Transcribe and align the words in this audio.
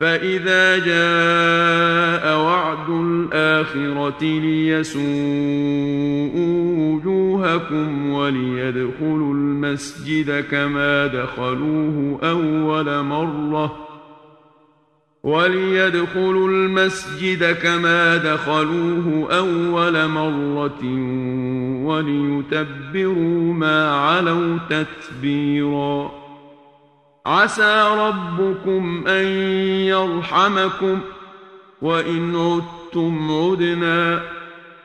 فإذا 0.00 0.78
جاء 0.78 2.38
وعد 2.38 2.90
الآخرة 2.90 4.22
ليسوءوا 4.22 5.04
وجوهكم 6.78 8.10
وليدخلوا 8.10 9.34
المسجد 9.34 10.44
كما 10.50 11.06
دخلوه 11.06 12.18
أول 12.22 13.02
مرة 13.02 13.86
وليدخلوا 15.22 16.48
المسجد 16.48 17.56
كما 17.62 18.16
دخلوه 18.16 19.28
أول 19.30 20.08
مرة 20.08 20.84
وليتبروا 21.84 23.54
ما 23.54 23.90
علوا 23.90 24.58
تتبيراً 24.70 26.19
عسى 27.26 27.88
ربكم 27.98 29.04
أن 29.08 29.24
يرحمكم 29.86 31.00
وإن 31.82 32.36
عدتم 32.36 33.30
عدنا 33.32 34.22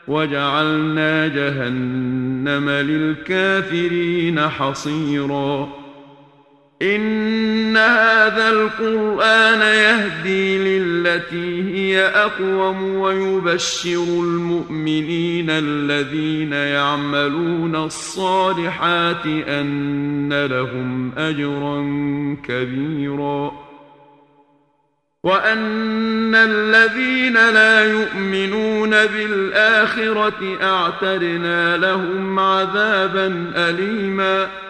وجعلنا 0.08 1.28
جهنم 1.28 2.70
للكافرين 2.70 4.40
حصيرا 4.50 5.85
ان 6.82 7.78
هذا 7.78 8.50
القران 8.50 9.62
يهدي 9.62 10.58
للتي 10.58 11.62
هي 11.76 12.02
اقوم 12.02 12.96
ويبشر 12.96 14.04
المؤمنين 14.04 15.50
الذين 15.50 16.54
يعملون 16.54 17.76
الصالحات 17.76 19.26
ان 19.26 20.46
لهم 20.46 21.12
اجرا 21.18 21.82
كبيرا 22.48 23.52
وان 25.24 26.36
الذين 26.36 27.34
لا 27.34 27.86
يؤمنون 27.86 28.90
بالاخره 28.90 30.58
اعتدنا 30.62 31.78
لهم 31.78 32.40
عذابا 32.40 33.54
اليما 33.56 34.65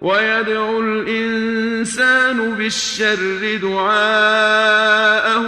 ويدعو 0.00 0.80
الإنسان 0.80 2.54
بالشر 2.54 3.56
دعاءه 3.62 5.42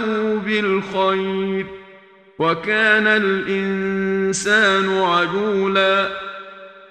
بالخير 0.45 1.65
وكان 2.39 3.07
الإنسان 3.07 5.01
عجولا. 5.01 6.09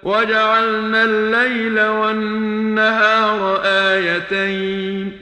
وجعلنا 0.03 1.05
الليل 1.05 1.81
والنهار 1.81 3.61
آيتين. 3.65 5.22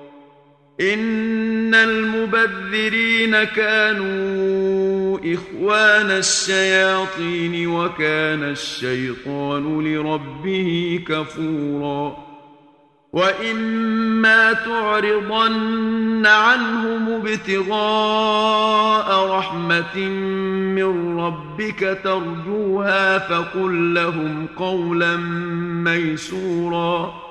إن 0.81 1.75
المبذرين 1.75 3.43
كانوا 3.43 5.19
إخوان 5.25 6.11
الشياطين 6.11 7.67
وكان 7.67 8.43
الشيطان 8.43 9.83
لربه 9.83 10.99
كفورا 11.07 12.17
وإما 13.13 14.53
تعرضن 14.53 16.25
عنهم 16.25 17.09
ابتغاء 17.09 17.77
رحمة 19.37 19.99
من 20.75 21.19
ربك 21.19 21.99
ترجوها 22.03 23.17
فقل 23.19 23.93
لهم 23.93 24.47
قولا 24.57 25.17
ميسورا 25.85 27.30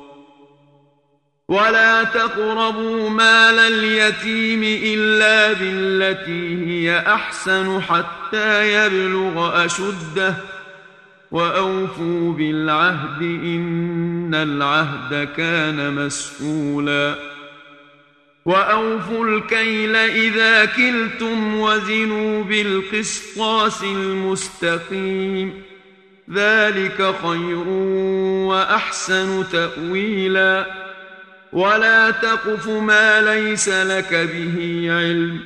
ولا 1.51 2.03
تقربوا 2.03 3.09
مال 3.09 3.59
اليتيم 3.59 4.63
إلا 4.63 5.53
بالتي 5.53 6.65
هي 6.65 6.99
أحسن 6.99 7.81
حتى 7.81 8.73
يبلغ 8.73 9.65
أشده 9.65 10.35
وأوفوا 11.31 12.33
بالعهد 12.33 13.21
إن 13.21 14.35
العهد 14.35 15.29
كان 15.37 15.93
مسؤولا 15.93 17.15
وأوفوا 18.45 19.27
الكيل 19.27 19.95
إذا 19.95 20.65
كلتم 20.65 21.55
وزنوا 21.55 22.43
بالقسطاس 22.43 23.83
المستقيم 23.83 25.61
ذلك 26.33 27.15
خير 27.23 27.67
وأحسن 28.47 29.43
تأويلاً 29.51 30.80
ولا 31.53 32.11
تقف 32.11 32.67
ما 32.69 33.21
ليس 33.21 33.69
لك 33.69 34.13
به 34.13 34.87
علم 34.89 35.39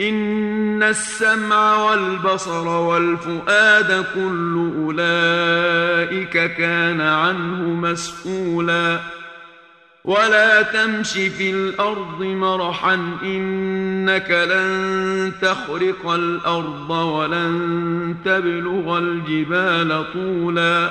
ان 0.00 0.82
السمع 0.82 1.76
والبصر 1.76 2.68
والفؤاد 2.68 4.04
كل 4.14 4.70
اولئك 4.76 6.54
كان 6.56 7.00
عنه 7.00 7.62
مسؤولا 7.62 9.00
ولا 10.04 10.62
تمش 10.62 11.12
في 11.12 11.50
الأرض 11.50 12.22
مرحا 12.22 12.94
انك 13.22 14.30
لن 14.30 15.32
تخرق 15.42 16.10
الأرض 16.10 16.90
ولن 16.90 18.16
تبلغ 18.24 18.98
الجبال 18.98 20.04
طولا 20.12 20.90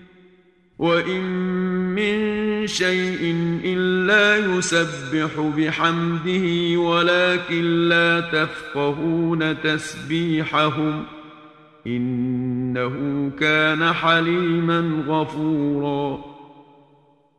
وإن 0.81 1.21
من 1.95 2.67
شيء 2.67 3.35
إلا 3.63 4.57
يسبح 4.57 5.29
بحمده 5.57 6.79
ولكن 6.79 7.89
لا 7.89 8.19
تفقهون 8.19 9.61
تسبيحهم 9.61 11.03
إنه 11.87 12.95
كان 13.39 13.93
حليما 13.93 15.03
غفورا. 15.07 16.25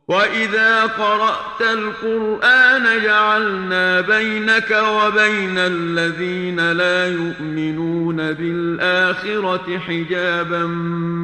وإذا 0.07 0.83
قرأت 0.85 1.61
القرآن 1.61 3.03
جعلنا 3.03 4.01
بينك 4.01 4.71
وبين 4.71 5.57
الذين 5.57 6.71
لا 6.71 7.07
يؤمنون 7.07 8.17
بالآخرة 8.17 9.77
حجابا 9.79 10.65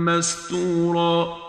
مستورا. 0.05 1.48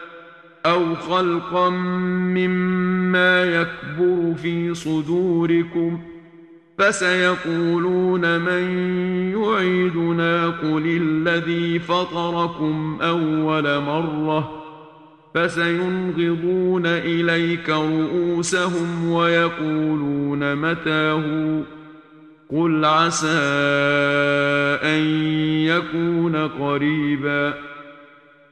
أو 0.65 0.95
خلقا 0.95 1.69
مما 1.69 3.43
يكبر 3.43 4.33
في 4.41 4.73
صدوركم 4.73 5.99
فسيقولون 6.77 8.39
من 8.39 8.63
يعيدنا 9.37 10.47
قل 10.47 11.01
الذي 11.01 11.79
فطركم 11.79 12.97
أول 13.01 13.79
مرة 13.79 14.61
فسينغضون 15.35 16.85
إليك 16.85 17.69
رؤوسهم 17.69 19.11
ويقولون 19.11 20.55
متاه 20.55 21.61
قل 22.51 22.85
عسى 22.85 23.39
أن 24.83 25.03
يكون 25.65 26.35
قريباً 26.35 27.70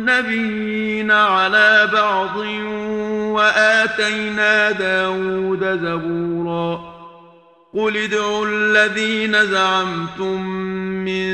النبيين 0.00 1.10
على 1.10 1.88
بعض 1.92 2.36
وآتينا 3.36 4.70
داود 4.70 5.64
زبورا. 5.64 7.00
قل 7.74 7.96
ادعوا 7.96 8.46
الذين 8.46 9.46
زعمتم 9.46 10.46
من 11.04 11.30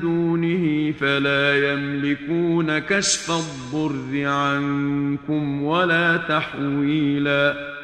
دونه 0.00 0.92
فلا 1.00 1.72
يملكون 1.72 2.78
كشف 2.78 3.30
الضر 3.30 4.28
عنكم 4.28 5.62
ولا 5.62 6.16
تحويلاً. 6.16 7.83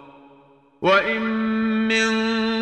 وإن 0.81 1.21
من 1.87 2.11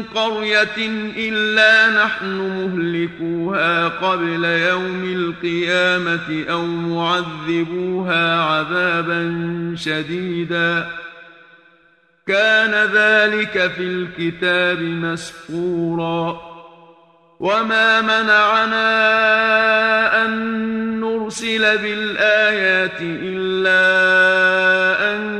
قرية 0.04 0.78
إلا 1.18 2.04
نحن 2.04 2.36
مهلكوها 2.36 3.88
قبل 3.88 4.46
يوم 4.46 5.04
القيامة 5.04 6.46
أو 6.50 6.66
معذبوها 6.66 8.42
عذابا 8.42 9.34
شديدا 9.78 10.88
كان 12.28 12.90
ذلك 12.94 13.72
في 13.72 13.84
الكتاب 13.84 14.82
مسطورا 14.82 16.42
وما 17.40 18.02
منعنا 18.02 18.86
أن 20.26 20.60
نرسل 21.00 21.78
بالآيات 21.78 23.02
إلا 23.02 23.80
أن 25.16 25.40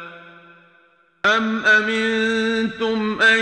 أم 1.25 1.65
أمنتم 1.65 3.21
أن 3.21 3.39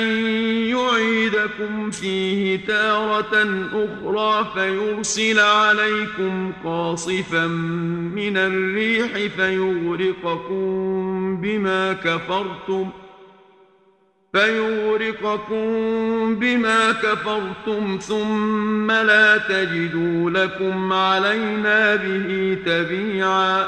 يعيدكم 0.68 1.92
فيه 1.92 2.65
تارة 2.65 3.63
أخرى 3.74 4.52
فيرسل 4.54 5.39
عليكم 5.39 6.52
قاصفا 6.63 7.48
من 8.15 8.38
الريح 8.38 9.12
فيغرقكم 9.38 10.62
بما 11.42 11.94
كفرتم 11.94 12.89
فيغرقكم 14.34 15.65
بما 16.36 16.92
كفرتم 16.92 18.00
ثم 18.02 18.92
لا 18.92 19.38
تجدوا 19.38 20.30
لكم 20.30 20.94
علينا 20.94 21.96
به 21.96 22.58
تبيعا 22.65 23.68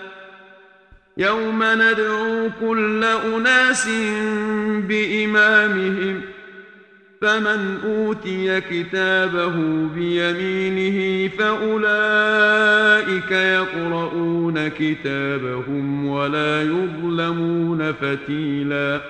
يوم 1.21 1.63
ندعو 1.63 2.49
كل 2.61 3.03
أناس 3.03 3.87
بإمامهم 4.87 6.21
فمن 7.21 7.77
أوتي 7.83 8.61
كتابه 8.61 9.55
بيمينه 9.95 11.29
فأولئك 11.37 13.31
يقرؤون 13.31 14.67
كتابهم 14.67 16.07
ولا 16.07 16.61
يظلمون 16.61 17.93
فتيلا. 17.93 19.01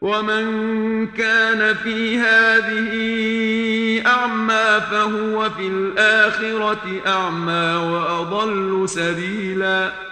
ومن 0.00 1.06
كان 1.06 1.74
في 1.74 2.18
هذه 2.18 2.92
أعمى 4.06 4.80
فهو 4.90 5.50
في 5.50 5.66
الآخرة 5.66 7.00
أعمى 7.06 7.92
وأضل 7.92 8.88
سبيلا. 8.88 10.11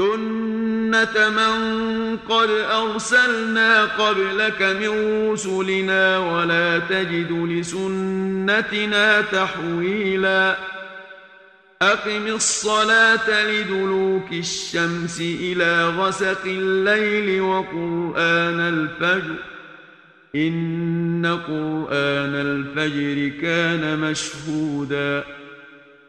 سنة 0.00 1.28
من 1.30 2.16
قد 2.16 2.50
أرسلنا 2.50 3.84
قبلك 3.84 4.62
من 4.62 5.30
رسلنا 5.32 6.18
ولا 6.18 6.78
تجد 6.78 7.32
لسنتنا 7.32 9.20
تحويلا 9.20 10.56
أقم 11.82 12.26
الصلاة 12.26 13.44
لدلوك 13.44 14.32
الشمس 14.32 15.20
إلى 15.20 15.88
غسق 15.88 16.42
الليل 16.46 17.40
وقرآن 17.40 18.60
الفجر 18.60 19.34
إن 20.34 21.40
قرآن 21.48 22.34
الفجر 22.34 23.40
كان 23.40 23.98
مشهوداً 23.98 25.45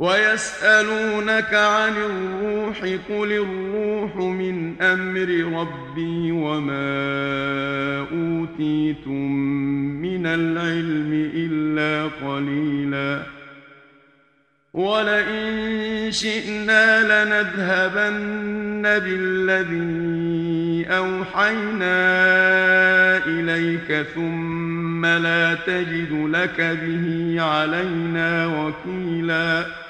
ويسألونك 0.00 1.54
عن 1.54 1.92
الروح 1.96 2.78
قل 3.08 3.32
الروح 3.32 4.16
من 4.16 4.82
أمر 4.82 5.58
ربي 5.60 6.32
وما 6.32 8.00
أوتيتم 8.00 9.32
من 10.02 10.26
العلم 10.26 11.30
إلا 11.34 12.10
قليلا. 12.26 13.22
ولئن 14.72 16.08
شئنا 16.10 17.02
لنذهبن 17.02 18.82
بالذي 18.82 20.86
أوحينا 20.90 21.96
إليك 23.26 24.06
ثم 24.14 25.06
لا 25.06 25.54
تجد 25.54 26.12
لك 26.12 26.60
به 26.60 27.36
علينا 27.42 28.46
وكيلاً. 28.46 29.89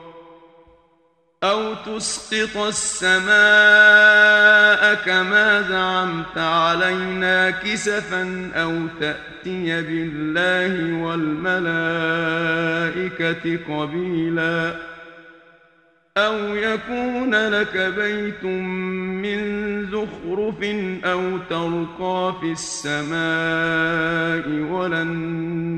أو 1.43 1.73
تسقط 1.73 2.57
السماء 2.57 3.31
كما 5.05 5.61
زعمت 5.61 6.37
علينا 6.37 7.49
كسفا 7.49 8.51
أو 8.55 8.87
تأتي 8.99 9.81
بالله 9.81 10.93
والملائكة 11.03 11.59
قبيلاً 13.69 14.90
أو 16.17 16.55
يكون 16.55 17.35
لك 17.35 17.77
بيت 17.77 18.43
من 18.43 19.41
زخرف 19.85 20.63
أو 21.05 21.37
ترقى 21.49 22.35
في 22.41 22.51
السماء 22.51 23.11
ولن 24.71 25.07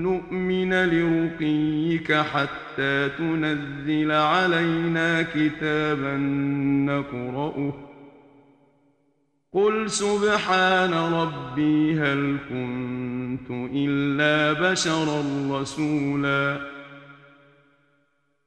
نؤمن 0.04 0.74
لرقيك 0.74 2.13
حتى 2.13 3.10
تنزل 3.10 4.12
علينا 4.12 5.22
كتابا 5.22 6.17
نقرأه 6.88 7.74
قل 9.54 9.89
سبحان 9.91 10.93
ربي 10.93 12.00
هل 12.00 12.38
كنت 12.50 13.50
إلا 13.76 14.54
بشرا 14.72 15.24
رسولاً 15.52 16.83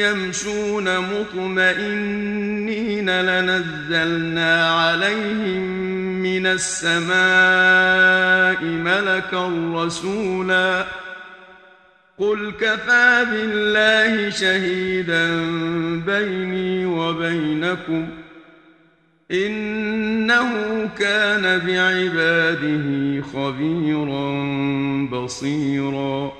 يمشون 0.00 0.98
مطمئنين 0.98 3.10
لنزلنا 3.20 4.70
عليهم 4.70 5.62
من 6.22 6.46
السماء 6.46 7.14
ملكا 8.64 9.72
رسولا. 9.74 10.86
قل 12.18 12.52
كفى 12.60 13.26
بالله 13.30 14.30
شهيدا 14.30 15.26
بيني 16.06 16.86
وبينكم. 16.86 18.08
إنه 19.30 20.50
كان 20.98 21.42
بعباده 21.42 23.22
خبيرا 23.22 24.32
بصيرا. 25.12 26.39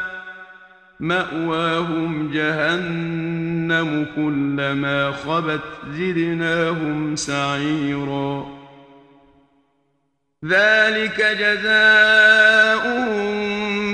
مأواهم 1.01 2.31
جهنم 2.33 4.05
كلما 4.15 5.11
خبت 5.11 5.61
زدناهم 5.91 7.15
سعيرا. 7.15 8.61
ذلك 10.45 11.21
جزاؤهم 11.39 13.11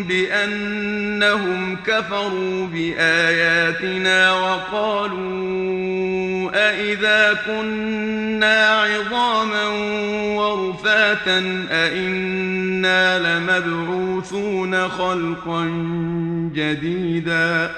بأنهم 0.04 1.78
كفروا 1.86 2.68
بآياتنا 2.68 4.34
وقالوا 4.34 5.97
أإذا 6.58 7.38
كنا 7.46 8.68
عظاما 8.68 9.68
ورفاتا 10.38 11.68
أإنا 11.72 13.20
لمبعوثون 13.20 14.90
خلقا 14.90 15.66
جديدا 16.56 17.72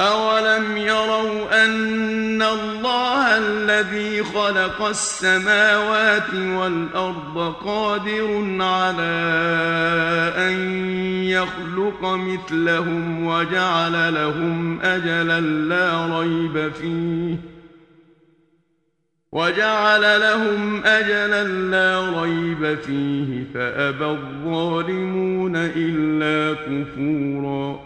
أولم 0.00 0.76
يروا 0.76 1.64
أن 1.64 2.42
الله 2.42 3.38
الذي 3.38 4.24
خلق 4.24 4.82
السماوات 4.82 6.34
والأرض 6.34 7.54
قادر 7.64 8.56
على 8.60 9.22
أن 10.36 10.54
يخلق 11.24 12.04
مثلهم 12.04 13.26
وجعل 13.26 14.14
لهم 14.14 14.80
أجلا 14.80 15.40
لا 15.40 16.18
ريب 16.20 16.72
فيه 16.72 17.36
وجعل 19.32 20.20
لهم 20.20 20.84
أجلا 20.84 21.44
لا 21.44 22.20
ريب 22.22 22.78
فيه 22.78 23.44
فأبى 23.54 24.04
الظالمون 24.04 25.52
إلا 25.56 26.54
كفوراً 26.54 27.85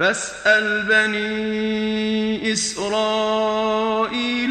فاسأل 0.00 0.82
بني 0.82 2.52
إسرائيل 2.52 3.74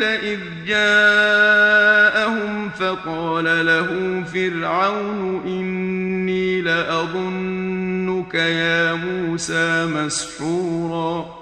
إذ 0.04 0.40
جاءهم 0.68 2.50
فقال 2.70 3.66
له 3.66 4.24
فرعون 4.34 5.42
إني 5.46 6.62
لأظنك 6.62 8.36
يا 8.36 8.94
موسى 8.94 9.86
مسحورا. 9.86 11.40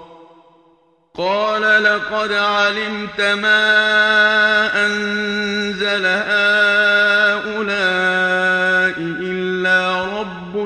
قال 1.14 1.84
لقد 1.84 2.32
علمت 2.32 3.20
ما 3.20 3.86
أنزل 4.86 6.06
هؤلاء 6.06 7.48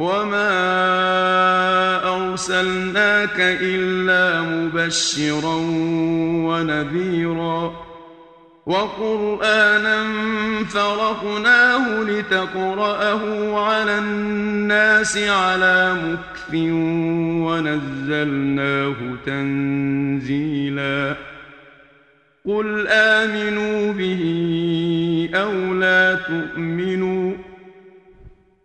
وما 0.00 0.48
أرسلناك 2.16 3.36
إلا 3.40 4.42
مبشرا 4.42 5.56
ونذيرا 6.48 7.72
وقرآنا 8.66 10.04
فرقناه 10.68 12.02
لتقرأه 12.02 13.22
على 13.66 13.98
الناس 13.98 15.18
على 15.18 15.94
مكف 15.94 16.54
ونزلناه 17.44 18.96
تنزيلاً 19.26 21.16
قل 22.46 22.86
آمنوا 22.88 23.92
به 23.92 24.22
أو 25.34 25.74
لا 25.74 26.14
تؤمنوا 26.14 27.32